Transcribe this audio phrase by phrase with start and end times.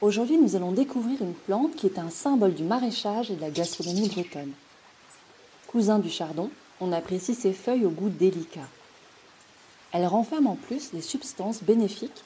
[0.00, 3.50] Aujourd'hui, nous allons découvrir une plante qui est un symbole du maraîchage et de la
[3.50, 4.52] gastronomie bretonne.
[5.66, 8.68] Cousin du chardon, on apprécie ses feuilles au goût délicat.
[9.90, 12.22] Elle renferme en plus des substances bénéfiques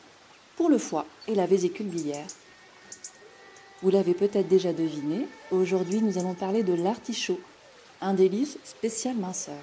[0.57, 2.27] pour le foie et la vésicule biliaire.
[3.83, 7.41] Vous l'avez peut-être déjà deviné, aujourd'hui nous allons parler de l'artichaut,
[8.03, 9.63] un délice spécial minceur.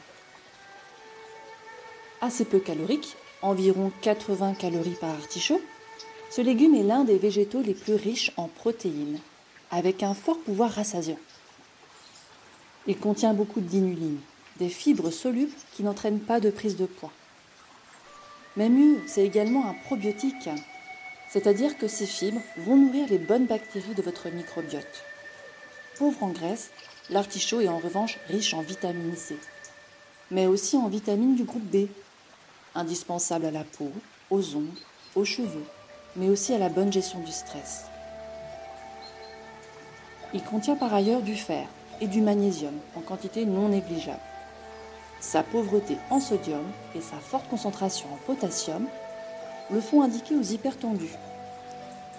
[2.21, 5.61] Assez peu calorique, environ 80 calories par artichaut,
[6.29, 9.19] ce légume est l'un des végétaux les plus riches en protéines,
[9.71, 11.17] avec un fort pouvoir rassasiant.
[12.85, 14.19] Il contient beaucoup d'inuline,
[14.59, 17.11] des fibres solubles qui n'entraînent pas de prise de poids.
[18.57, 20.49] Mais mieux, c'est également un probiotique,
[21.29, 25.03] c'est-à-dire que ces fibres vont nourrir les bonnes bactéries de votre microbiote.
[25.97, 26.69] Pauvre en graisse,
[27.09, 29.35] l'artichaut est en revanche riche en vitamine C,
[30.29, 31.87] mais aussi en vitamines du groupe B,
[32.75, 33.91] indispensable à la peau,
[34.29, 34.79] aux ongles,
[35.15, 35.65] aux cheveux,
[36.15, 37.85] mais aussi à la bonne gestion du stress.
[40.33, 41.67] Il contient par ailleurs du fer
[42.01, 44.19] et du magnésium en quantité non négligeable.
[45.19, 46.63] Sa pauvreté en sodium
[46.95, 48.85] et sa forte concentration en potassium
[49.71, 51.15] le font indiquer aux hypertendus.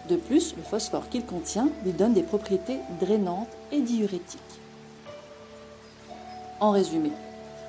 [0.09, 4.41] De plus, le phosphore qu'il contient lui donne des propriétés drainantes et diurétiques.
[6.59, 7.11] En résumé,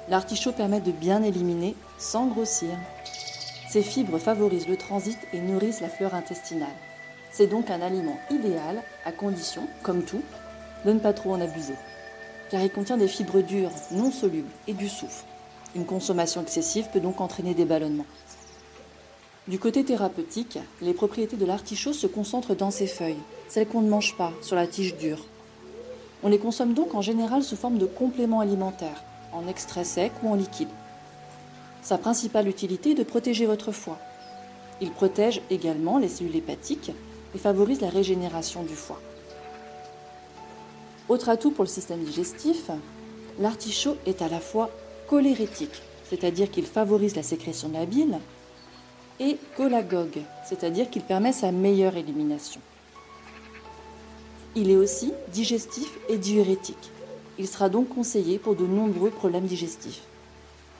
[0.10, 2.72] l'artichaut permet de bien éliminer sans grossir.
[3.72, 6.68] Ces fibres favorisent le transit et nourrissent la fleur intestinale.
[7.32, 10.22] C'est donc un aliment idéal à condition, comme tout,
[10.86, 11.76] de ne pas trop en abuser
[12.52, 15.26] car il contient des fibres dures, non solubles et du soufre.
[15.74, 18.06] Une consommation excessive peut donc entraîner des ballonnements.
[19.48, 23.90] Du côté thérapeutique, les propriétés de l'artichaut se concentrent dans ses feuilles, celles qu'on ne
[23.90, 25.26] mange pas, sur la tige dure.
[26.24, 30.30] On les consomme donc en général sous forme de compléments alimentaires, en extrait sec ou
[30.30, 30.68] en liquide.
[31.82, 33.98] Sa principale utilité est de protéger votre foie.
[34.82, 36.92] Il protège également les cellules hépatiques
[37.34, 39.02] et favorise la régénération du foie.
[41.10, 42.70] Autre atout pour le système digestif,
[43.40, 44.70] l'artichaut est à la fois
[45.08, 48.20] cholérétique, c'est-à-dire qu'il favorise la sécrétion de la bile,
[49.20, 52.62] et cholagogue, c'est-à-dire qu'il permet sa meilleure élimination.
[54.56, 56.92] Il est aussi digestif et diurétique.
[57.38, 60.02] Il sera donc conseillé pour de nombreux problèmes digestifs,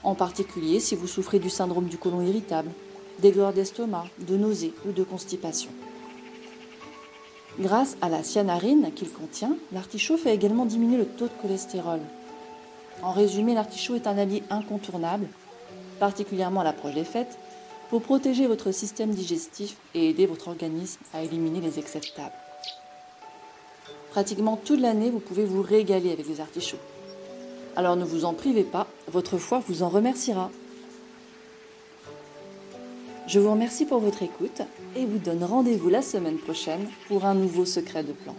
[0.04, 2.70] en particulier si vous souffrez du syndrome du côlon irritable,
[3.20, 5.70] des douleurs d'estomac, de nausées ou de constipation.
[7.58, 12.00] Grâce à la cyanarine qu'il contient, l'artichaut fait également diminuer le taux de cholestérol.
[13.02, 15.28] En résumé, l'artichaut est un allié incontournable,
[16.00, 17.38] particulièrement à l'approche des fêtes,
[17.90, 22.32] pour protéger votre système digestif et aider votre organisme à éliminer les excès de table.
[24.10, 26.78] Pratiquement toute l'année, vous pouvez vous régaler avec les artichauts.
[27.74, 30.50] Alors ne vous en privez pas, votre foie vous en remerciera.
[33.26, 34.60] Je vous remercie pour votre écoute
[34.94, 38.36] et vous donne rendez-vous la semaine prochaine pour un nouveau secret de plante.